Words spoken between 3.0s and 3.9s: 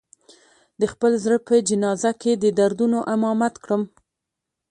امامت کړم